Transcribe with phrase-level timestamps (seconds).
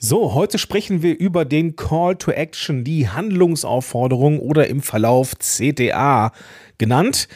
[0.00, 6.30] So, heute sprechen wir über den Call to Action, die Handlungsaufforderung oder im Verlauf CTA
[6.78, 7.26] genannt.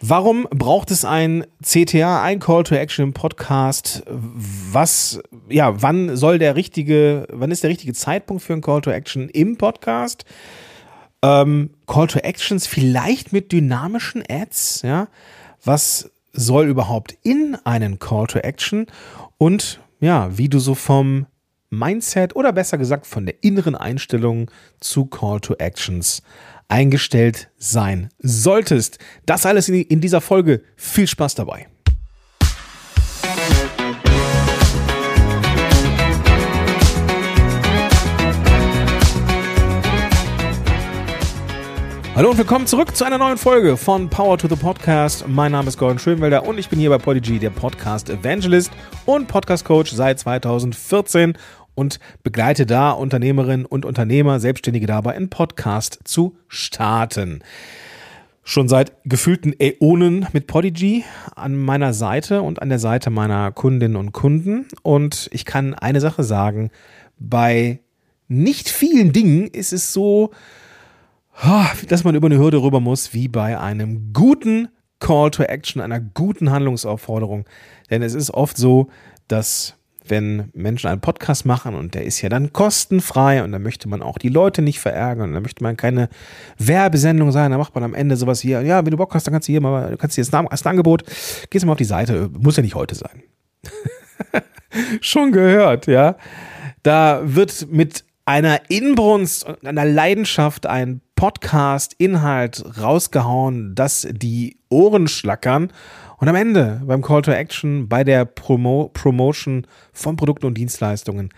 [0.00, 4.02] Warum braucht es ein CTA, ein Call to Action im Podcast?
[4.08, 8.90] Was, ja, wann soll der richtige, wann ist der richtige Zeitpunkt für ein Call to
[8.90, 10.24] Action im Podcast?
[11.22, 15.06] Ähm, Call to Actions vielleicht mit dynamischen Ads, ja?
[15.64, 18.88] Was soll überhaupt in einen Call to Action?
[19.38, 21.26] Und ja, wie du so vom
[21.70, 24.50] Mindset oder besser gesagt von der inneren Einstellung
[24.80, 26.22] zu Call to Actions
[26.68, 28.98] eingestellt sein solltest.
[29.24, 30.62] Das alles in dieser Folge.
[30.76, 31.68] Viel Spaß dabei.
[42.20, 45.26] Hallo und willkommen zurück zu einer neuen Folge von Power to the Podcast.
[45.26, 48.70] Mein Name ist Gordon Schönwelder und ich bin hier bei Podigy, der Podcast Evangelist
[49.06, 51.38] und Podcast Coach seit 2014
[51.74, 57.42] und begleite da Unternehmerinnen und Unternehmer, Selbstständige dabei, einen Podcast zu starten.
[58.42, 61.04] Schon seit gefühlten Äonen mit Podigy
[61.36, 64.66] an meiner Seite und an der Seite meiner Kundinnen und Kunden.
[64.82, 66.70] Und ich kann eine Sache sagen,
[67.18, 67.80] bei
[68.28, 70.30] nicht vielen Dingen ist es so,
[71.88, 74.68] dass man über eine Hürde rüber muss, wie bei einem guten
[74.98, 77.46] Call to Action, einer guten Handlungsaufforderung.
[77.88, 78.88] Denn es ist oft so,
[79.28, 79.76] dass
[80.10, 84.02] wenn Menschen einen Podcast machen und der ist ja dann kostenfrei und da möchte man
[84.02, 86.08] auch die Leute nicht verärgern und da möchte man keine
[86.58, 89.32] Werbesendung sein, da macht man am Ende sowas hier, ja, wenn du Bock hast, dann
[89.32, 91.04] kannst du hier mal, du kannst hier als Angebot,
[91.50, 93.22] gehst mal auf die Seite, muss ja nicht heute sein.
[95.00, 96.16] Schon gehört, ja.
[96.82, 105.72] Da wird mit einer Inbrunst und einer Leidenschaft ein Podcast-Inhalt rausgehauen, dass die Ohren schlackern
[106.20, 111.30] und am Ende beim Call to Action, bei der Promo Promotion von Produkten und Dienstleistungen,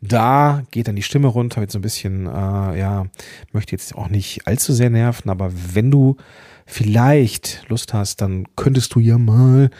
[0.00, 3.06] da geht dann die Stimme runter, wird so ein bisschen, äh, ja,
[3.52, 6.16] möchte jetzt auch nicht allzu sehr nerven, aber wenn du
[6.66, 9.70] vielleicht Lust hast, dann könntest du ja mal,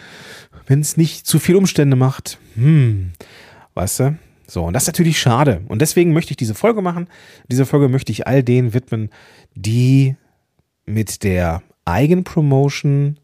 [0.67, 3.13] wenn es nicht zu viel Umstände macht, hm,
[3.75, 4.19] weißt du,
[4.49, 5.61] so, und das ist natürlich schade.
[5.69, 7.07] Und deswegen möchte ich diese Folge machen.
[7.51, 9.11] Diese Folge möchte ich all denen widmen,
[9.55, 10.17] die
[10.87, 13.19] mit der Eigenpromotion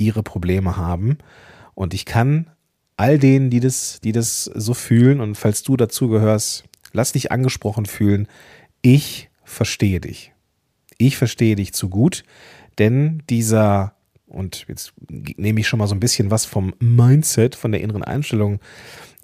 [0.00, 1.18] ihre Probleme haben.
[1.74, 2.50] Und ich kann
[2.96, 7.30] all denen, die das, die das so fühlen, und falls du dazu gehörst, lass dich
[7.30, 8.26] angesprochen fühlen.
[8.82, 10.32] Ich verstehe dich.
[10.98, 12.24] Ich verstehe dich zu gut,
[12.78, 13.94] denn dieser,
[14.26, 18.04] und jetzt nehme ich schon mal so ein bisschen was vom Mindset, von der inneren
[18.04, 18.60] Einstellung,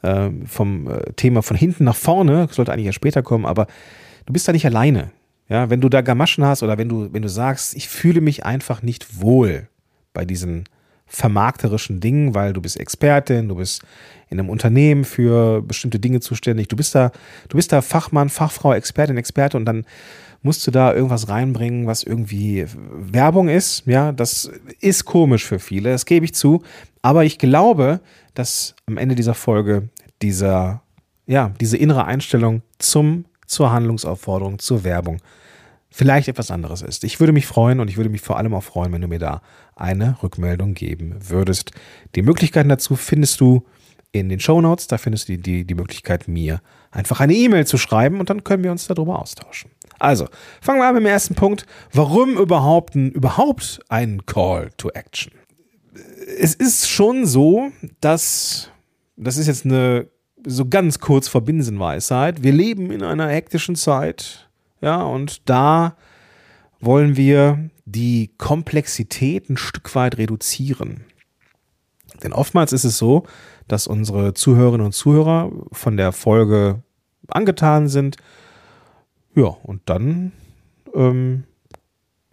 [0.03, 3.66] äh, vom äh, Thema von hinten nach vorne, sollte eigentlich ja später kommen, aber
[4.25, 5.10] du bist da nicht alleine.
[5.48, 8.44] Ja, wenn du da Gamaschen hast oder wenn du, wenn du sagst, ich fühle mich
[8.44, 9.69] einfach nicht wohl
[10.16, 10.65] bei diesen
[11.06, 13.82] vermarkterischen Dingen, weil du bist Expertin, du bist
[14.31, 17.12] in einem Unternehmen für bestimmte Dinge zuständig, du bist da,
[17.50, 19.84] du bist da Fachmann, Fachfrau, Expertin, Experte und dann
[20.43, 23.87] musst du da irgendwas reinbringen, was irgendwie Werbung ist.
[23.87, 24.50] Ja, das
[24.81, 26.62] ist komisch für viele, das gebe ich zu.
[27.03, 28.00] Aber ich glaube,
[28.33, 29.91] dass am Ende dieser Folge
[30.22, 30.83] dieser,
[31.27, 35.21] ja, diese innere Einstellung zum, zur Handlungsaufforderung, zur Werbung
[35.96, 37.04] vielleicht etwas anderes ist.
[37.04, 39.18] Ich würde mich freuen und ich würde mich vor allem auch freuen, wenn du mir
[39.18, 39.40] da
[39.74, 41.70] eine Rückmeldung geben würdest.
[42.14, 43.64] Die Möglichkeiten dazu findest du
[44.12, 44.88] in den Show Notes.
[44.88, 48.62] Da findest du die, die Möglichkeit, mir einfach eine E-Mail zu schreiben und dann können
[48.62, 49.70] wir uns darüber austauschen.
[49.98, 50.28] Also,
[50.60, 51.64] fangen wir an mit dem ersten Punkt.
[51.94, 55.32] Warum überhaupt ein, überhaupt ein Call to Action?
[56.38, 58.68] Es ist schon so, dass,
[59.16, 60.08] das ist jetzt eine
[60.46, 64.45] so ganz kurz vor Binsenweisheit, wir leben in einer hektischen Zeit
[64.86, 65.97] ja, und da
[66.78, 71.04] wollen wir die Komplexität ein Stück weit reduzieren.
[72.22, 73.24] Denn oftmals ist es so,
[73.66, 76.84] dass unsere Zuhörerinnen und Zuhörer von der Folge
[77.26, 78.16] angetan sind.
[79.34, 80.30] Ja, und dann
[80.94, 81.42] ähm,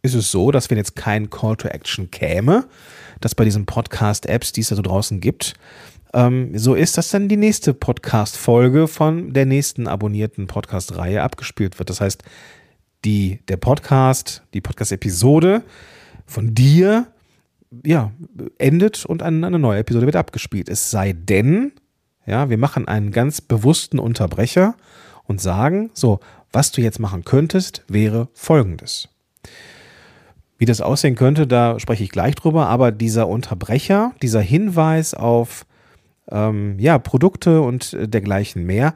[0.04, 2.68] ist es so, dass wenn jetzt kein Call to Action käme,
[3.20, 5.56] dass bei diesen Podcast-Apps, die es da so draußen gibt,
[6.14, 11.90] ähm, so ist, dass dann die nächste Podcast-Folge von der nächsten abonnierten Podcast-Reihe abgespielt wird.
[11.90, 12.24] Das heißt,
[13.04, 15.64] die, der Podcast, die Podcast-Episode
[16.26, 17.08] von dir,
[17.84, 18.12] ja,
[18.60, 20.70] endet und eine, eine neue Episode wird abgespielt.
[20.70, 21.72] Es sei denn,
[22.26, 24.76] ja, wir machen einen ganz bewussten Unterbrecher
[25.26, 26.20] und sagen, so,
[26.52, 29.10] was du jetzt machen könntest, wäre folgendes.
[30.60, 35.66] Wie das aussehen könnte, da spreche ich gleich drüber, aber dieser Unterbrecher, dieser Hinweis auf
[36.32, 38.94] ähm, ja, Produkte und äh, dergleichen mehr.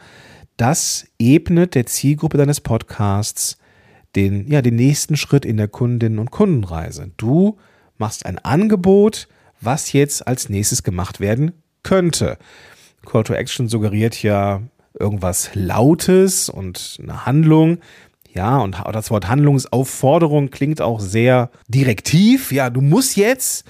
[0.57, 3.57] Das ebnet der Zielgruppe deines Podcasts
[4.15, 7.12] den, ja, den nächsten Schritt in der Kundinnen- und Kundenreise.
[7.18, 7.57] Du
[7.97, 9.27] machst ein Angebot,
[9.62, 11.51] was jetzt als nächstes gemacht werden
[11.83, 12.38] könnte.
[13.06, 14.62] Call to Action suggeriert ja
[15.00, 17.77] irgendwas Lautes und eine Handlung.
[18.33, 22.51] Ja, und das Wort Handlungsaufforderung klingt auch sehr direktiv.
[22.51, 23.65] Ja, du musst jetzt.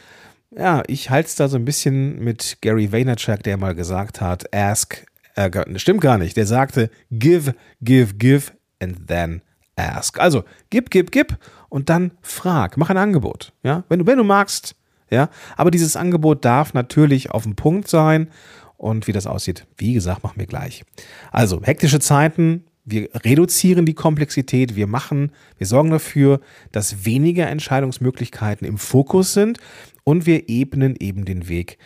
[0.56, 4.54] Ja, ich halte es da so ein bisschen mit Gary Vaynerchuk, der mal gesagt hat,
[4.54, 5.06] ask,
[5.36, 9.42] äh, stimmt gar nicht, der sagte, give, give, give and then
[9.76, 10.20] ask.
[10.20, 13.52] Also, gib, gib, gib und dann frag, mach ein Angebot.
[13.62, 14.76] Ja, wenn du, wenn du magst,
[15.10, 18.30] ja, aber dieses Angebot darf natürlich auf dem Punkt sein
[18.78, 20.86] und wie das aussieht, wie gesagt, machen wir gleich.
[21.32, 26.40] Also, hektische Zeiten, wir reduzieren die Komplexität, wir machen, wir sorgen dafür,
[26.72, 29.60] dass weniger Entscheidungsmöglichkeiten im Fokus sind
[30.08, 31.78] und wir ebnen eben den Weg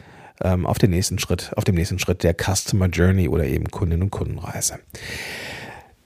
[0.44, 4.03] ähm, auf den nächsten Schritt, auf dem nächsten Schritt der Customer Journey oder eben Kundinnen
[4.03, 4.77] und Kundenreise.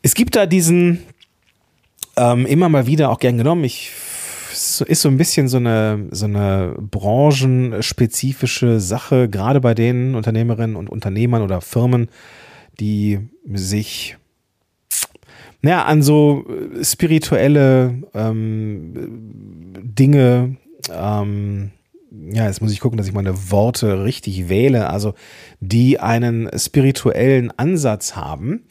[0.01, 1.03] Es gibt da diesen
[2.15, 3.65] ähm, immer mal wieder auch gern genommen.
[3.65, 3.91] Ich
[4.53, 10.89] ist so ein bisschen so eine, so eine branchenspezifische Sache, gerade bei den Unternehmerinnen und
[10.89, 12.07] Unternehmern oder Firmen,
[12.79, 14.15] die sich
[15.61, 16.45] naja, an so
[16.81, 18.93] spirituelle ähm,
[19.83, 20.55] Dinge,
[20.89, 21.71] ähm,
[22.11, 25.13] ja, jetzt muss ich gucken, dass ich meine Worte richtig wähle, also
[25.59, 28.63] die einen spirituellen Ansatz haben,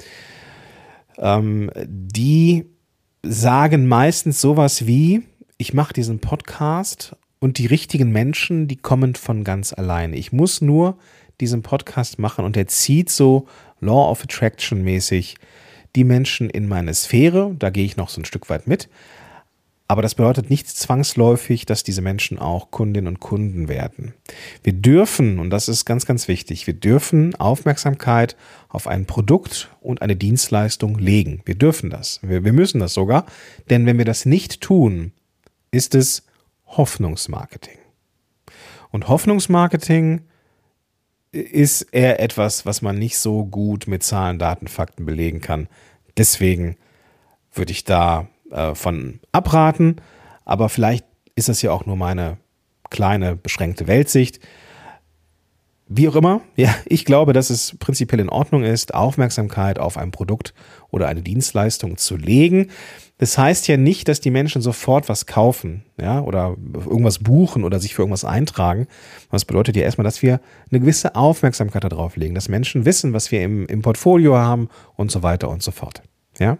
[1.19, 2.67] ähm, die
[3.23, 5.23] sagen meistens sowas wie,
[5.57, 10.17] ich mache diesen Podcast und die richtigen Menschen, die kommen von ganz alleine.
[10.17, 10.99] Ich muss nur
[11.41, 13.47] diesen Podcast machen und er zieht so
[13.81, 15.37] Law of Attraction mäßig
[15.97, 17.55] die Menschen in meine Sphäre.
[17.59, 18.89] Da gehe ich noch so ein Stück weit mit.
[19.87, 24.15] Aber das bedeutet nicht zwangsläufig, dass diese Menschen auch Kundinnen und Kunden werden.
[24.63, 28.35] Wir dürfen, und das ist ganz, ganz wichtig, wir dürfen Aufmerksamkeit
[28.71, 31.43] auf ein Produkt und eine Dienstleistung legen.
[31.45, 32.21] Wir dürfen das.
[32.23, 33.27] Wir, wir müssen das sogar.
[33.69, 35.13] Denn wenn wir das nicht tun,
[35.71, 36.25] ist es
[36.67, 37.79] Hoffnungsmarketing.
[38.91, 40.23] Und Hoffnungsmarketing
[41.31, 45.69] ist eher etwas, was man nicht so gut mit Zahlen, Daten, Fakten belegen kann.
[46.17, 46.77] Deswegen
[47.53, 49.97] würde ich da äh, von abraten.
[50.45, 51.05] Aber vielleicht
[51.35, 52.39] ist das ja auch nur meine
[52.91, 54.41] kleine, beschränkte Weltsicht.
[55.87, 60.13] Wie auch immer, ja, ich glaube, dass es prinzipiell in Ordnung ist, Aufmerksamkeit auf ein
[60.13, 60.55] Produkt
[60.91, 62.71] oder eine Dienstleistung zu legen.
[63.19, 67.79] Das heißt ja nicht, dass die Menschen sofort was kaufen, ja, oder irgendwas buchen oder
[67.79, 68.87] sich für irgendwas eintragen.
[69.31, 70.41] Das bedeutet ja erstmal, dass wir
[70.71, 75.11] eine gewisse Aufmerksamkeit darauf legen, dass Menschen wissen, was wir im, im Portfolio haben und
[75.11, 76.03] so weiter und so fort.
[76.39, 76.59] Ja.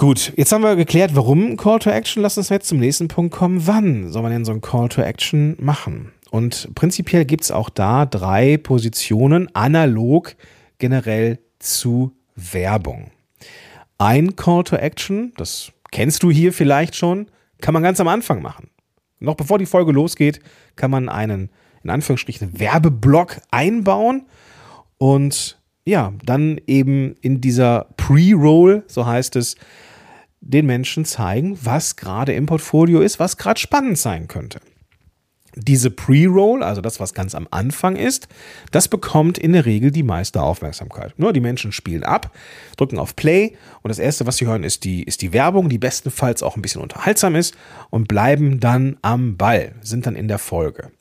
[0.00, 2.22] Gut, jetzt haben wir geklärt, warum Call to Action.
[2.22, 3.66] Lass uns jetzt zum nächsten Punkt kommen.
[3.66, 6.10] Wann soll man denn so ein Call to Action machen?
[6.30, 10.36] Und prinzipiell gibt es auch da drei Positionen analog
[10.78, 13.10] generell zu Werbung.
[13.98, 17.26] Ein Call to Action, das kennst du hier vielleicht schon,
[17.60, 18.70] kann man ganz am Anfang machen.
[19.18, 20.40] Noch bevor die Folge losgeht,
[20.76, 21.50] kann man einen,
[21.84, 24.24] in Anführungsstrichen, Werbeblock einbauen
[24.96, 29.56] und ja, dann eben in dieser Pre-Roll, so heißt es,
[30.40, 34.60] den Menschen zeigen, was gerade im Portfolio ist, was gerade spannend sein könnte.
[35.56, 38.28] Diese Pre-Roll, also das, was ganz am Anfang ist,
[38.70, 41.18] das bekommt in der Regel die meiste Aufmerksamkeit.
[41.18, 42.32] Nur die Menschen spielen ab,
[42.76, 45.78] drücken auf Play und das Erste, was sie hören, ist die, ist die Werbung, die
[45.78, 47.56] bestenfalls auch ein bisschen unterhaltsam ist
[47.90, 50.92] und bleiben dann am Ball, sind dann in der Folge.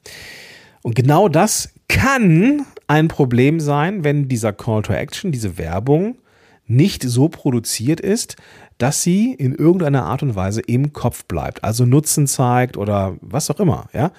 [0.82, 6.18] Und genau das kann ein Problem sein, wenn dieser Call to Action, diese Werbung
[6.66, 8.36] nicht so produziert ist,
[8.80, 13.52] dass sie in irgendeiner Art und Weise im Kopf bleibt, also Nutzen zeigt oder was
[13.52, 14.12] auch immer, ja.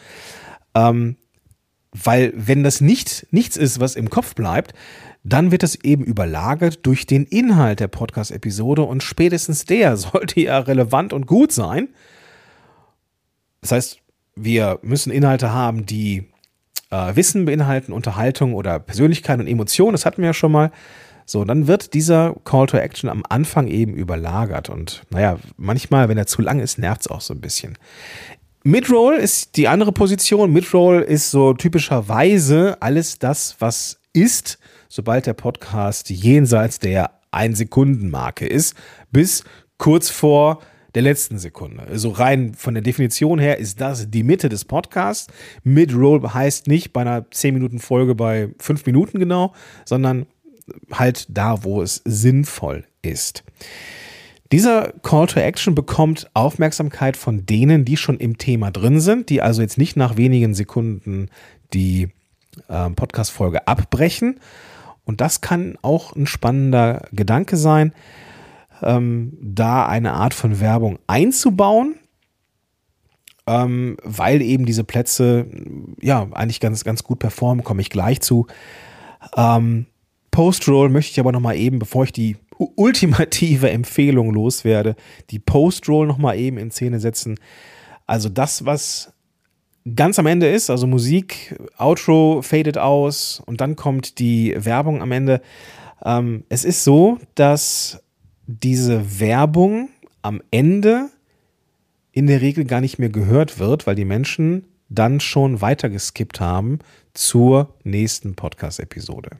[0.75, 1.17] Ähm,
[1.93, 4.75] weil wenn das nicht nichts ist, was im Kopf bleibt,
[5.25, 10.59] dann wird es eben überlagert durch den Inhalt der Podcast-Episode und spätestens der sollte ja
[10.59, 11.88] relevant und gut sein.
[13.62, 13.99] Das heißt,
[14.37, 16.29] wir müssen Inhalte haben, die
[16.90, 19.93] äh, Wissen beinhalten, Unterhaltung oder Persönlichkeit und Emotion.
[19.93, 20.71] Das hatten wir ja schon mal.
[21.30, 24.68] So, dann wird dieser Call to Action am Anfang eben überlagert.
[24.68, 27.78] Und naja, manchmal, wenn er zu lang ist, nervt es auch so ein bisschen.
[28.64, 30.52] Midroll ist die andere Position.
[30.52, 34.58] Midroll ist so typischerweise alles das, was ist,
[34.88, 38.75] sobald der Podcast jenseits der 1-Sekunden-Marke ist,
[39.12, 39.44] bis
[39.78, 40.58] kurz vor
[40.96, 41.84] der letzten Sekunde.
[41.84, 45.32] Also rein von der Definition her ist das die Mitte des Podcasts.
[45.62, 49.52] Midroll heißt nicht bei einer 10-Minuten-Folge bei 5 Minuten genau,
[49.84, 50.26] sondern
[50.93, 53.45] halt da, wo es sinnvoll ist.
[54.53, 59.43] Dieser Call to Action bekommt Aufmerksamkeit von denen, die schon im Thema drin sind, die
[59.43, 61.29] also jetzt nicht nach wenigen Sekunden
[61.73, 62.09] die
[62.69, 64.41] äh, Podcast-Folge abbrechen.
[65.05, 67.93] Und das kann auch ein spannender Gedanke sein,
[68.83, 71.97] ähm, da eine Art von Werbung einzubauen,
[73.47, 75.47] ähm, weil eben diese Plätze
[76.00, 78.47] ja eigentlich ganz, ganz gut performen, komme ich gleich zu.
[79.37, 79.87] Ähm,
[80.40, 84.97] Post-Roll möchte ich aber nochmal eben, bevor ich die ultimative Empfehlung loswerde,
[85.28, 87.38] die Post-Roll nochmal eben in Szene setzen.
[88.06, 89.12] Also das, was
[89.94, 95.12] ganz am Ende ist, also Musik, Outro fadet aus und dann kommt die Werbung am
[95.12, 95.42] Ende.
[96.02, 98.02] Ähm, es ist so, dass
[98.47, 99.90] diese Werbung
[100.23, 101.11] am Ende
[102.12, 106.78] in der Regel gar nicht mehr gehört wird, weil die Menschen dann schon weitergeskippt haben
[107.12, 109.32] zur nächsten Podcast-Episode.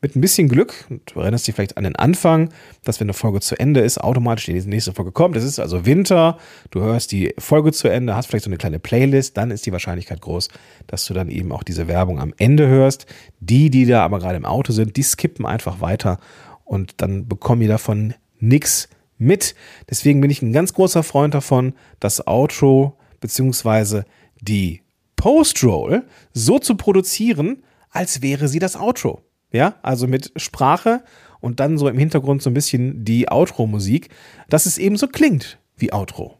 [0.00, 2.50] Mit ein bisschen Glück, du erinnerst dich vielleicht an den Anfang,
[2.84, 5.36] dass wenn eine Folge zu Ende ist, automatisch die nächste Folge kommt.
[5.36, 6.38] Es ist also Winter,
[6.70, 9.72] du hörst die Folge zu Ende, hast vielleicht so eine kleine Playlist, dann ist die
[9.72, 10.48] Wahrscheinlichkeit groß,
[10.86, 13.06] dass du dann eben auch diese Werbung am Ende hörst.
[13.40, 16.18] Die, die da aber gerade im Auto sind, die skippen einfach weiter
[16.64, 19.54] und dann bekommen die davon nichts mit.
[19.90, 24.02] Deswegen bin ich ein ganz großer Freund davon, das Outro bzw.
[24.40, 24.82] die
[25.16, 29.22] Post-Roll so zu produzieren, als wäre sie das Outro.
[29.52, 31.02] Ja, also mit Sprache
[31.40, 34.10] und dann so im Hintergrund so ein bisschen die Outro-Musik,
[34.48, 36.38] dass es eben so klingt wie Outro.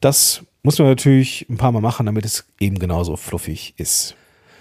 [0.00, 4.16] Das muss man natürlich ein paar Mal machen, damit es eben genauso fluffig ist.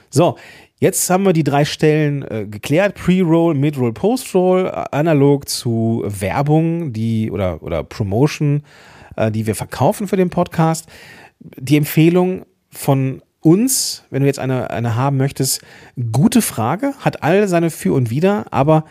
[0.10, 0.38] So,
[0.80, 7.32] jetzt haben wir die drei Stellen äh, geklärt: Pre-Roll, Mid-Roll, Post-Roll, analog zu Werbung, die
[7.32, 8.64] oder, oder Promotion,
[9.16, 10.88] äh, die wir verkaufen für den Podcast.
[11.40, 15.62] Die Empfehlung von uns, wenn du jetzt eine, eine haben möchtest,
[16.12, 18.86] gute Frage, hat all seine Für und Wider, aber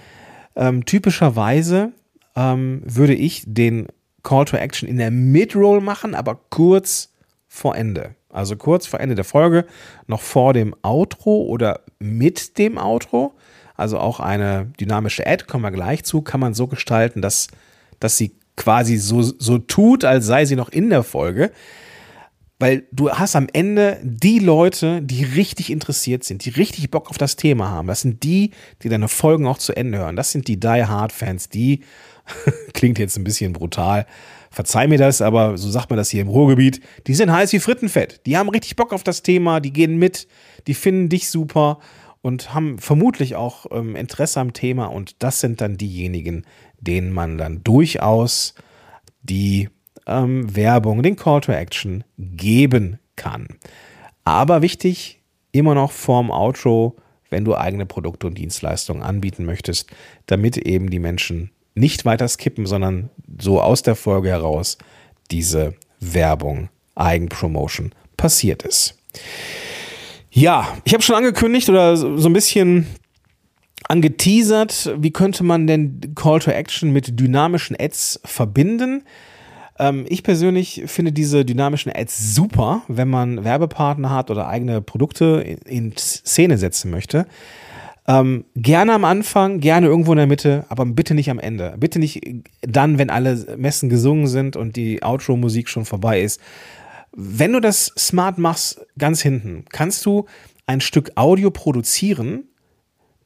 [0.54, 1.92] ähm, typischerweise
[2.36, 3.88] ähm, würde ich den
[4.22, 7.12] Call to Action in der Mid-Roll machen, aber kurz
[7.48, 8.14] vor Ende.
[8.28, 9.66] Also kurz vor Ende der Folge,
[10.06, 13.34] noch vor dem Outro oder mit dem Outro.
[13.76, 17.48] Also auch eine dynamische Ad, kommen wir gleich zu, kann man so gestalten, dass,
[18.00, 21.50] dass sie quasi so, so tut, als sei sie noch in der Folge
[22.62, 27.18] weil du hast am Ende die Leute, die richtig interessiert sind, die richtig Bock auf
[27.18, 27.88] das Thema haben.
[27.88, 28.52] Das sind die,
[28.84, 30.14] die deine Folgen auch zu Ende hören.
[30.14, 31.80] Das sind die Die Hard Fans, die
[32.72, 34.06] klingt jetzt ein bisschen brutal.
[34.52, 36.80] Verzeih mir das, aber so sagt man das hier im Ruhrgebiet.
[37.08, 38.24] Die sind heiß wie Frittenfett.
[38.26, 40.28] Die haben richtig Bock auf das Thema, die gehen mit,
[40.68, 41.80] die finden dich super
[42.20, 44.86] und haben vermutlich auch ähm, Interesse am Thema.
[44.86, 46.44] Und das sind dann diejenigen,
[46.78, 48.54] denen man dann durchaus
[49.20, 49.68] die
[50.06, 53.46] ähm, Werbung, den Call to Action geben kann.
[54.24, 55.20] Aber wichtig,
[55.52, 56.96] immer noch vorm Outro,
[57.30, 59.90] wenn du eigene Produkte und Dienstleistungen anbieten möchtest,
[60.26, 64.78] damit eben die Menschen nicht weiter skippen, sondern so aus der Folge heraus
[65.30, 68.98] diese Werbung, Eigenpromotion passiert ist.
[70.30, 72.86] Ja, ich habe schon angekündigt oder so ein bisschen
[73.88, 79.04] angeteasert, wie könnte man denn Call to Action mit dynamischen Ads verbinden?
[79.78, 85.56] Ähm, ich persönlich finde diese dynamischen Ads super, wenn man Werbepartner hat oder eigene Produkte
[85.66, 87.26] in, Szene setzen möchte.
[88.06, 91.74] Ähm, gerne am Anfang, gerne irgendwo in der Mitte, aber bitte nicht am Ende.
[91.78, 92.20] Bitte nicht
[92.60, 96.40] dann, wenn alle Messen gesungen sind und die Outro-Musik schon vorbei ist.
[97.14, 100.26] Wenn du das smart machst, ganz hinten, kannst du
[100.66, 102.44] ein Stück Audio produzieren,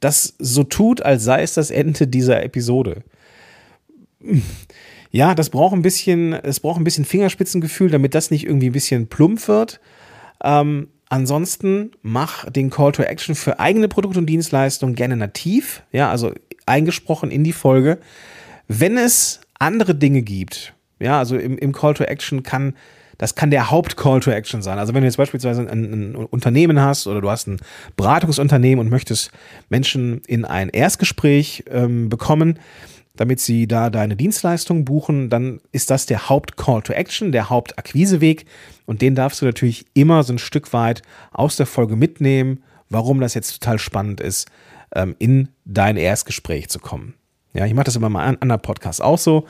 [0.00, 3.02] das so tut, als sei es das Ende dieser Episode
[5.10, 8.72] ja, das braucht ein bisschen, es braucht ein bisschen Fingerspitzengefühl, damit das nicht irgendwie ein
[8.72, 9.80] bisschen plump wird.
[10.42, 16.10] Ähm, ansonsten mach den Call to Action für eigene Produkte und Dienstleistungen gerne nativ, ja,
[16.10, 16.32] also
[16.66, 17.98] eingesprochen in die Folge.
[18.68, 22.74] Wenn es andere Dinge gibt, ja, also im, im Call to Action kann
[23.18, 24.78] das kann der Haupt-Call to Action sein.
[24.78, 27.58] Also wenn du jetzt beispielsweise ein, ein, Unternehmen hast oder du hast ein
[27.96, 29.30] Beratungsunternehmen und möchtest
[29.68, 32.58] Menschen in ein Erstgespräch ähm, bekommen,
[33.16, 38.46] damit sie da deine Dienstleistung buchen, dann ist das der Haupt-Call to Action, der Hauptakquiseweg
[38.84, 43.20] und den darfst du natürlich immer so ein Stück weit aus der Folge mitnehmen, warum
[43.20, 44.48] das jetzt total spannend ist,
[44.94, 47.14] ähm, in dein Erstgespräch zu kommen.
[47.52, 49.46] Ja, ich mache das immer mal an anderen Podcasts auch so.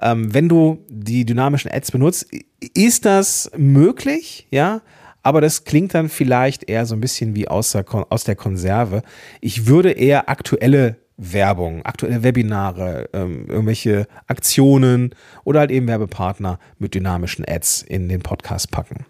[0.00, 2.26] Ähm, wenn du die dynamischen Ads benutzt,
[2.74, 4.80] ist das möglich, ja,
[5.22, 9.02] aber das klingt dann vielleicht eher so ein bisschen wie aus der, aus der Konserve.
[9.40, 15.14] Ich würde eher aktuelle Werbung, aktuelle Webinare, ähm, irgendwelche Aktionen
[15.44, 19.04] oder halt eben Werbepartner mit dynamischen Ads in den Podcast packen.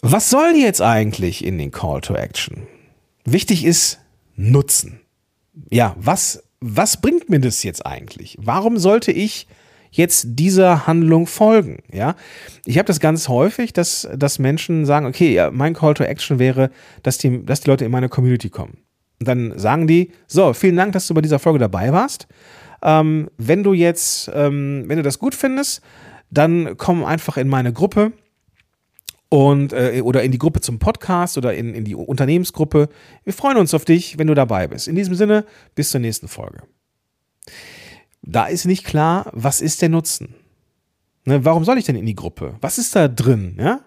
[0.00, 2.66] Was soll jetzt eigentlich in den Call to Action?
[3.24, 4.00] Wichtig ist
[4.36, 5.00] Nutzen.
[5.70, 8.36] Ja, was, was bringt mir das jetzt eigentlich?
[8.40, 9.46] Warum sollte ich
[9.90, 11.78] jetzt dieser Handlung folgen?
[11.90, 12.16] Ja,
[12.66, 16.38] ich habe das ganz häufig, dass, dass Menschen sagen, okay, ja, mein Call to Action
[16.38, 16.70] wäre,
[17.02, 18.83] dass die, dass die Leute in meine Community kommen.
[19.24, 22.26] Und dann sagen die, so, vielen Dank, dass du bei dieser Folge dabei warst.
[22.82, 25.80] Ähm, wenn du jetzt, ähm, wenn du das gut findest,
[26.30, 28.12] dann komm einfach in meine Gruppe
[29.30, 32.90] und äh, oder in die Gruppe zum Podcast oder in, in die Unternehmensgruppe.
[33.24, 34.88] Wir freuen uns auf dich, wenn du dabei bist.
[34.88, 36.64] In diesem Sinne, bis zur nächsten Folge.
[38.20, 40.34] Da ist nicht klar, was ist der Nutzen?
[41.24, 42.56] Ne, warum soll ich denn in die Gruppe?
[42.60, 43.56] Was ist da drin?
[43.58, 43.80] Ja?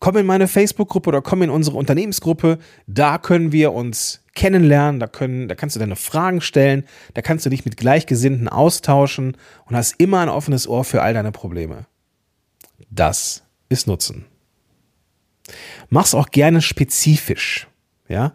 [0.00, 2.58] Komm in meine Facebook-Gruppe oder komm in unsere Unternehmensgruppe.
[2.86, 6.84] Da können wir uns kennenlernen, da, können, da kannst du deine Fragen stellen,
[7.14, 9.36] da kannst du dich mit Gleichgesinnten austauschen
[9.66, 11.86] und hast immer ein offenes Ohr für all deine Probleme.
[12.90, 14.26] Das ist Nutzen.
[15.88, 17.68] Mach's auch gerne spezifisch.
[18.08, 18.32] Ja?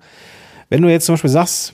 [0.69, 1.73] Wenn du jetzt zum Beispiel sagst,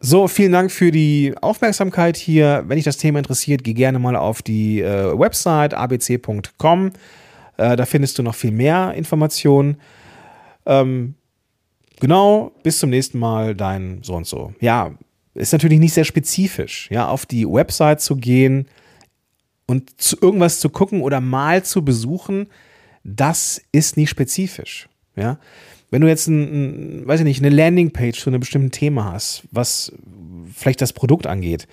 [0.00, 2.62] so, vielen Dank für die Aufmerksamkeit hier.
[2.66, 6.92] Wenn dich das Thema interessiert, geh gerne mal auf die äh, Website abc.com.
[7.58, 9.76] Äh, da findest du noch viel mehr Informationen.
[10.64, 11.14] Ähm,
[12.00, 14.54] genau, bis zum nächsten Mal, dein so und so.
[14.60, 14.92] Ja,
[15.34, 18.66] ist natürlich nicht sehr spezifisch, ja, auf die Website zu gehen
[19.66, 22.48] und zu irgendwas zu gucken oder mal zu besuchen,
[23.04, 25.38] das ist nicht spezifisch, ja.
[25.90, 29.44] Wenn du jetzt ein, ein, weiß ich nicht, eine Landingpage zu einem bestimmten Thema hast,
[29.50, 29.92] was
[30.54, 31.66] vielleicht das Produkt angeht,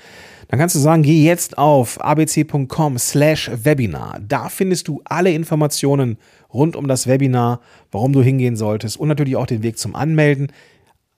[0.47, 4.19] dann kannst du sagen, geh jetzt auf abc.com slash Webinar.
[4.25, 6.17] Da findest du alle Informationen
[6.53, 10.51] rund um das Webinar, warum du hingehen solltest und natürlich auch den Weg zum Anmelden.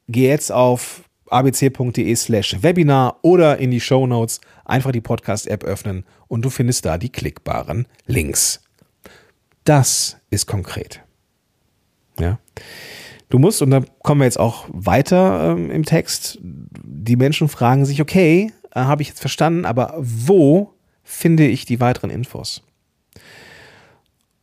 [0.08, 6.06] Geh jetzt auf abc.de slash Webinar oder in die Show Notes einfach die Podcast-App öffnen
[6.28, 8.62] und du findest da die klickbaren Links.
[9.66, 11.02] Das ist konkret.
[12.20, 12.40] Ja.
[13.30, 17.86] Du musst, und da kommen wir jetzt auch weiter ähm, im Text, die Menschen fragen
[17.86, 22.64] sich, okay, äh, habe ich jetzt verstanden, aber wo finde ich die weiteren Infos?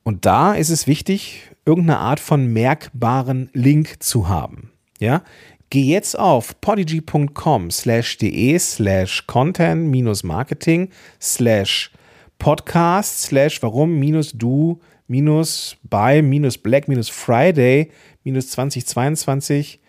[0.03, 4.71] Und da ist es wichtig, irgendeine Art von merkbaren Link zu haben.
[5.01, 5.23] Ja,
[5.71, 10.91] geh jetzt auf podigy.com slash de slash content minus marketing
[11.21, 11.91] slash
[12.39, 17.91] podcast slash warum minus du minus bei minus black minus friday
[18.25, 19.81] minus 2022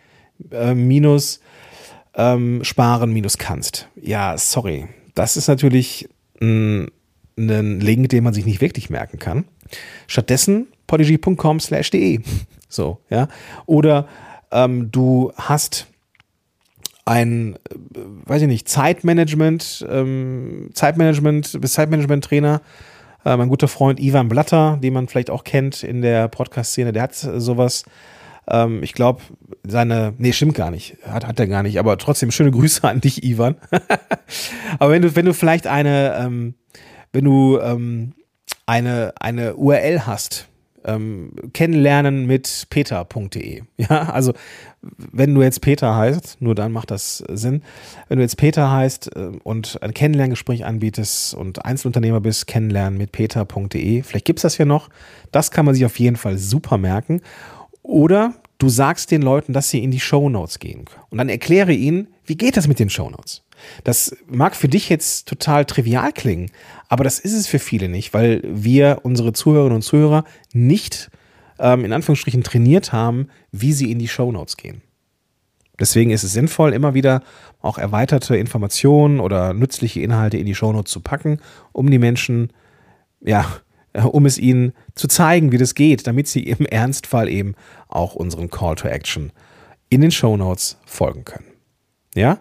[0.52, 1.40] äh, minus
[2.16, 3.88] ähm, sparen minus kannst.
[4.02, 4.88] Ja, sorry.
[5.14, 6.10] Das ist natürlich
[6.42, 6.90] ein,
[7.38, 9.46] ein Link, den man sich nicht wirklich merken kann.
[10.08, 12.20] Stattdessen podigy.com slash de.
[12.68, 13.28] So, ja.
[13.66, 14.08] Oder
[14.52, 15.88] ähm, du hast
[17.06, 17.60] ein, äh,
[18.26, 22.62] weiß ich nicht, Zeitmanagement, ähm, Zeitmanagement, bist Zeitmanagement-Trainer.
[23.26, 27.04] Äh, mein guter Freund Ivan Blatter, den man vielleicht auch kennt in der Podcast-Szene, der
[27.04, 27.84] hat sowas
[28.48, 29.22] ähm, ich glaube,
[29.66, 33.02] seine, nee, stimmt gar nicht, hat, hat er gar nicht, aber trotzdem schöne Grüße an
[33.02, 33.56] dich, Ivan.
[34.80, 36.56] aber wenn du, wenn du vielleicht eine, ähm,
[37.12, 38.14] wenn du ähm,
[38.66, 40.48] eine, eine URL hast,
[40.86, 43.64] ähm, kennenlernen mit peter.de.
[43.78, 44.34] Ja, also
[44.82, 47.64] wenn du jetzt Peter heißt, nur dann macht das Sinn.
[48.08, 53.12] Wenn du jetzt Peter heißt äh, und ein Kennenlerngespräch anbietest und Einzelunternehmer bist, kennenlernen mit
[53.12, 54.04] peter.de.
[54.04, 54.90] Vielleicht gibt es das ja noch.
[55.32, 57.22] Das kann man sich auf jeden Fall super merken.
[57.82, 60.86] Oder du sagst den Leuten, dass sie in die Show Notes gehen.
[61.10, 63.45] Und dann erkläre ihnen, wie geht das mit den Show Notes.
[63.84, 66.52] Das mag für dich jetzt total trivial klingen,
[66.90, 70.24] aber das ist es für viele nicht, weil wir unsere Zuhörerinnen und Zuhörer
[70.54, 71.10] nicht
[71.60, 74.82] ähm, in Anführungsstrichen trainiert haben, wie sie in die Show Notes gehen.
[75.80, 77.22] Deswegen ist es sinnvoll, immer wieder
[77.62, 81.40] auch erweiterte Informationen oder nützliche Inhalte in die Show Notes zu packen,
[81.74, 82.54] um die Menschen
[83.22, 83.46] ja
[83.96, 87.56] äh, um es ihnen zu zeigen, wie das geht, damit sie im Ernstfall eben
[87.88, 89.32] auch unseren Call to Action
[89.90, 91.55] in den Show Notes folgen können.
[92.16, 92.40] Ja?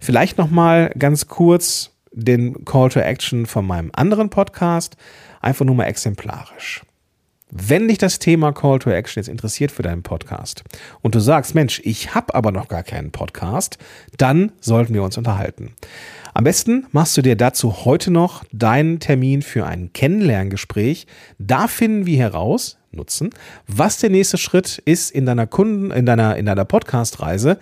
[0.00, 4.96] Vielleicht nochmal ganz kurz den Call to Action von meinem anderen Podcast,
[5.40, 6.82] einfach nur mal exemplarisch.
[7.50, 10.64] Wenn dich das Thema Call to Action jetzt interessiert für deinen Podcast
[11.02, 13.78] und du sagst, Mensch, ich habe aber noch gar keinen Podcast,
[14.18, 15.72] dann sollten wir uns unterhalten.
[16.34, 21.06] Am besten machst du dir dazu heute noch deinen Termin für ein Kennenlerngespräch.
[21.38, 23.30] Da finden wir heraus, nutzen,
[23.66, 27.58] was der nächste Schritt ist in deiner Kunden, in deiner, in deiner Podcast-Reise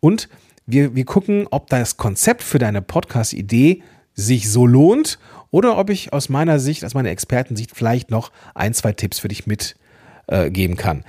[0.00, 0.28] und
[0.66, 3.82] wir, wir gucken, ob das Konzept für deine Podcast-Idee
[4.14, 5.18] sich so lohnt
[5.50, 9.28] oder ob ich aus meiner Sicht, aus meiner Expertensicht vielleicht noch ein, zwei Tipps für
[9.28, 11.04] dich mitgeben äh, kann.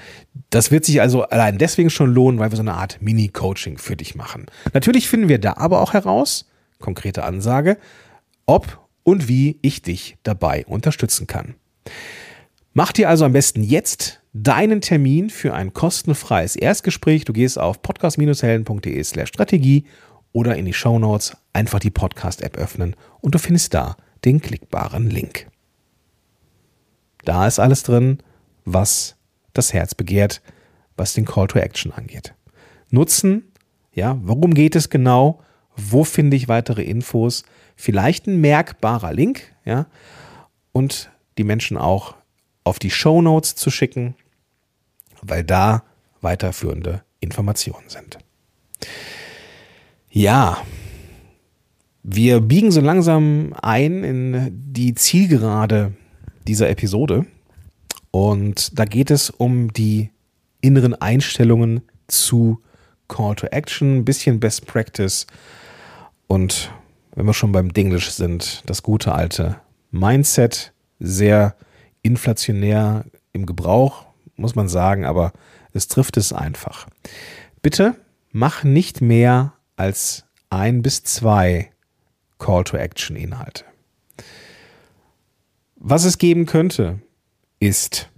[0.49, 3.95] Das wird sich also allein deswegen schon lohnen, weil wir so eine Art Mini-Coaching für
[3.95, 4.45] dich machen.
[4.73, 7.77] Natürlich finden wir da aber auch heraus, konkrete Ansage,
[8.45, 11.55] ob und wie ich dich dabei unterstützen kann.
[12.73, 17.25] Mach dir also am besten jetzt deinen Termin für ein kostenfreies Erstgespräch.
[17.25, 19.85] Du gehst auf podcast-helden.de slash Strategie
[20.31, 25.09] oder in die Show Notes einfach die Podcast-App öffnen und du findest da den klickbaren
[25.09, 25.47] Link.
[27.25, 28.19] Da ist alles drin,
[28.63, 29.15] was
[29.53, 30.41] das Herz begehrt,
[30.95, 32.35] was den Call to Action angeht.
[32.91, 33.51] Nutzen,
[33.91, 35.41] ja, worum geht es genau?
[35.75, 37.43] Wo finde ich weitere Infos?
[37.75, 39.87] Vielleicht ein merkbarer Link, ja,
[40.71, 42.15] und die Menschen auch
[42.63, 44.15] auf die Show Notes zu schicken,
[45.21, 45.83] weil da
[46.21, 48.17] weiterführende Informationen sind.
[50.09, 50.57] Ja,
[52.03, 55.93] wir biegen so langsam ein in die Zielgerade
[56.47, 57.25] dieser Episode.
[58.11, 60.11] Und da geht es um die
[60.61, 62.61] inneren Einstellungen zu
[63.07, 65.27] Call to Action, ein bisschen Best Practice
[66.27, 66.71] und
[67.15, 69.57] wenn wir schon beim Dinglish sind, das gute alte
[69.91, 71.55] Mindset, sehr
[72.01, 74.05] inflationär im Gebrauch,
[74.37, 75.33] muss man sagen, aber
[75.73, 76.87] es trifft es einfach.
[77.61, 77.95] Bitte
[78.31, 81.71] mach nicht mehr als ein bis zwei
[82.39, 83.65] Call-to-Action-Inhalte.
[85.75, 86.99] Was es geben könnte,
[87.59, 88.09] ist.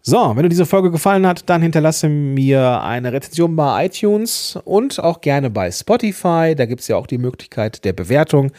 [0.00, 5.00] So, wenn dir diese Folge gefallen hat, dann hinterlasse mir eine Rezension bei iTunes und
[5.00, 6.54] auch gerne bei Spotify.
[6.56, 8.52] Da gibt es ja auch die Möglichkeit der Bewertung.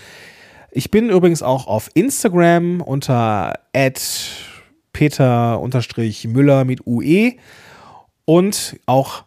[0.71, 3.53] Ich bin übrigens auch auf Instagram unter
[4.93, 7.33] peter-müller mit UE
[8.25, 9.23] und auch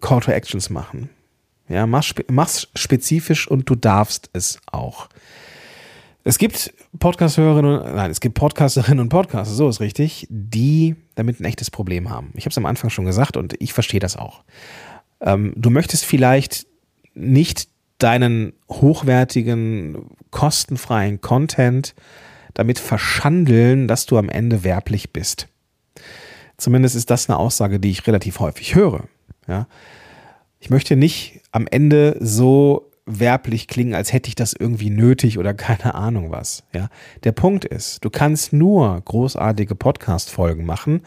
[0.00, 1.10] Call to Actions machen.
[1.68, 5.08] Ja, mach's, mach's spezifisch und du darfst es auch.
[6.26, 11.44] Es gibt Podcast-Hörerinnen, nein, es gibt Podcasterinnen und Podcaster, so ist richtig, die damit ein
[11.44, 12.32] echtes Problem haben.
[12.34, 14.42] Ich habe es am Anfang schon gesagt und ich verstehe das auch.
[15.20, 16.66] Ähm, du möchtest vielleicht
[17.14, 21.94] nicht deinen hochwertigen, kostenfreien Content
[22.54, 25.48] damit verschandeln, dass du am Ende werblich bist.
[26.56, 29.04] Zumindest ist das eine Aussage, die ich relativ häufig höre.
[29.46, 29.66] Ja
[30.64, 35.52] ich möchte nicht am Ende so werblich klingen, als hätte ich das irgendwie nötig oder
[35.54, 36.64] keine Ahnung was.
[36.74, 36.88] Ja,
[37.22, 41.02] der Punkt ist, du kannst nur großartige Podcast-Folgen machen,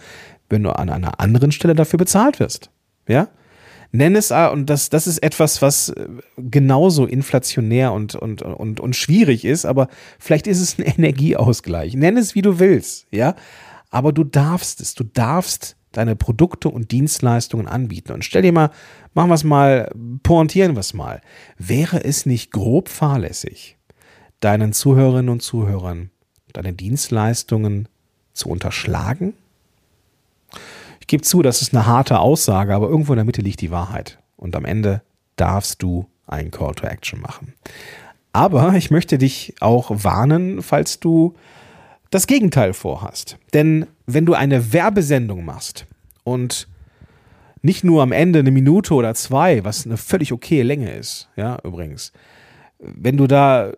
[0.48, 2.70] wenn du an einer anderen Stelle dafür bezahlt wirst.
[3.08, 3.30] Ja,
[3.92, 8.96] nenn es und das das ist etwas, was äh, genauso inflationär und und und und
[8.96, 9.88] schwierig ist, aber
[10.20, 11.96] vielleicht ist es ein Energieausgleich.
[11.96, 13.08] Nenn es wie du willst.
[13.10, 13.34] Ja,
[13.90, 14.94] aber du darfst es.
[14.94, 18.12] Du darfst deine Produkte und Dienstleistungen anbieten.
[18.12, 18.70] Und stell dir mal,
[19.16, 21.22] machen wir es mal, pointieren wir es mal.
[21.58, 23.78] Wäre es nicht grob fahrlässig,
[24.40, 26.12] deinen Zuhörerinnen und Zuhörern
[26.54, 27.90] deine Dienstleistungen
[28.34, 29.34] zu unterschlagen?
[31.00, 33.72] Ich gebe zu, das ist eine harte Aussage, aber irgendwo in der Mitte liegt die
[33.72, 34.20] Wahrheit.
[34.36, 35.02] Und am Ende
[35.36, 37.54] darfst du einen Call to Action machen.
[38.34, 41.34] Aber ich möchte dich auch warnen, falls du
[42.12, 43.40] das Gegenteil vorhast.
[43.56, 45.87] Denn wenn du eine Werbesendung machst
[46.28, 46.68] und
[47.62, 51.58] nicht nur am Ende eine Minute oder zwei, was eine völlig okay Länge ist, ja,
[51.64, 52.12] übrigens,
[52.80, 53.72] wenn du da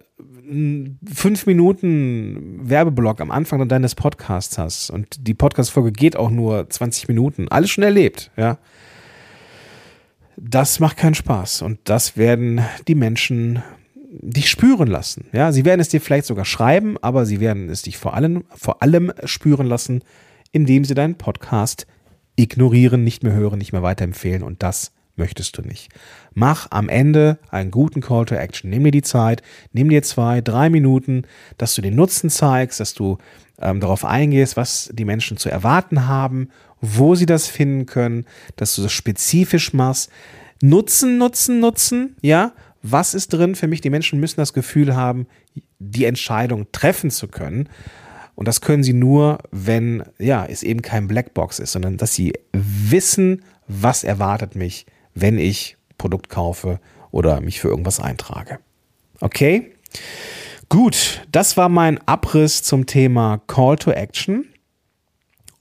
[1.14, 7.08] fünf Minuten Werbeblock am Anfang deines Podcasts hast und die Podcast-Folge geht auch nur 20
[7.08, 8.58] Minuten, alles schon erlebt, ja.
[10.36, 13.62] Das macht keinen Spaß und das werden die Menschen
[14.10, 15.26] dich spüren lassen.
[15.34, 18.46] Ja, sie werden es dir vielleicht sogar schreiben, aber sie werden es dich vor allem,
[18.56, 20.02] vor allem spüren lassen,
[20.52, 21.86] indem sie deinen Podcast
[22.40, 25.90] ignorieren, nicht mehr hören, nicht mehr weiterempfehlen und das möchtest du nicht.
[26.34, 28.70] Mach am Ende einen guten Call to Action.
[28.70, 31.24] Nimm dir die Zeit, nimm dir zwei, drei Minuten,
[31.58, 33.18] dass du den Nutzen zeigst, dass du
[33.60, 36.50] ähm, darauf eingehst, was die Menschen zu erwarten haben,
[36.82, 38.26] wo sie das finden können,
[38.56, 40.10] dass du das spezifisch machst.
[40.62, 43.82] Nutzen, nutzen, nutzen, ja, was ist drin für mich?
[43.82, 45.28] Die Menschen müssen das Gefühl haben,
[45.80, 47.68] die Entscheidung treffen zu können.
[48.40, 52.32] Und das können sie nur, wenn ja, es eben kein Blackbox ist, sondern dass sie
[52.54, 56.80] wissen, was erwartet mich, wenn ich Produkt kaufe
[57.12, 58.60] oder mich für irgendwas eintrage.
[59.20, 59.74] Okay?
[60.70, 64.46] Gut, das war mein Abriss zum Thema Call to Action.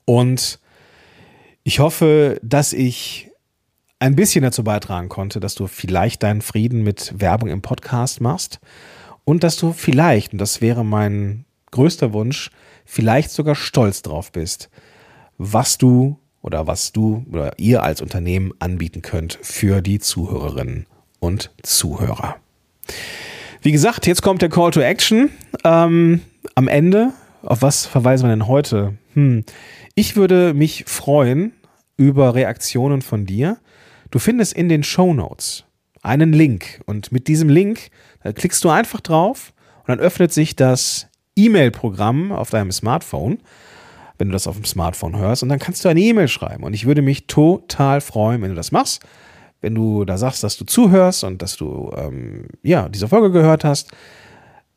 [0.04, 0.60] Und
[1.64, 3.28] ich hoffe, dass ich
[3.98, 8.60] ein bisschen dazu beitragen konnte, dass du vielleicht deinen Frieden mit Werbung im Podcast machst
[9.24, 12.50] und dass du vielleicht, und das wäre mein größter Wunsch,
[12.84, 14.70] vielleicht sogar stolz drauf bist,
[15.36, 20.86] was du oder was du oder ihr als Unternehmen anbieten könnt für die Zuhörerinnen
[21.20, 22.36] und Zuhörer.
[23.62, 25.30] Wie gesagt, jetzt kommt der Call to Action.
[25.64, 26.20] Ähm,
[26.54, 28.94] am Ende, auf was verweisen wir denn heute?
[29.14, 29.44] Hm.
[29.94, 31.52] Ich würde mich freuen
[31.96, 33.58] über Reaktionen von dir.
[34.10, 35.64] Du findest in den Show Notes
[36.02, 37.90] einen Link und mit diesem Link
[38.34, 41.07] klickst du einfach drauf und dann öffnet sich das
[41.38, 43.38] E-Mail-Programm auf deinem Smartphone,
[44.18, 46.74] wenn du das auf dem Smartphone hörst und dann kannst du eine E-Mail schreiben und
[46.74, 49.02] ich würde mich total freuen, wenn du das machst
[49.60, 53.64] wenn du da sagst, dass du zuhörst und dass du ähm, ja diese Folge gehört
[53.64, 53.90] hast,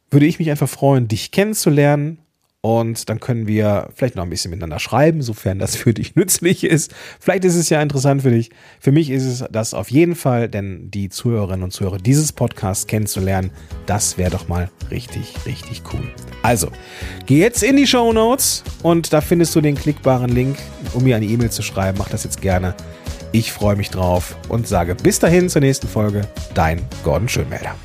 [0.09, 2.19] würde ich mich einfach freuen, dich kennenzulernen.
[2.63, 6.63] Und dann können wir vielleicht noch ein bisschen miteinander schreiben, sofern das für dich nützlich
[6.63, 6.93] ist.
[7.19, 8.51] Vielleicht ist es ja interessant für dich.
[8.79, 12.85] Für mich ist es das auf jeden Fall, denn die Zuhörerinnen und Zuhörer dieses Podcasts
[12.85, 13.49] kennenzulernen,
[13.87, 16.03] das wäre doch mal richtig, richtig cool.
[16.43, 16.71] Also,
[17.25, 20.57] geh jetzt in die Show Notes und da findest du den klickbaren Link,
[20.93, 21.97] um mir eine E-Mail zu schreiben.
[21.97, 22.75] Mach das jetzt gerne.
[23.31, 26.27] Ich freue mich drauf und sage bis dahin zur nächsten Folge.
[26.53, 27.75] Dein Gordon Schönmelder.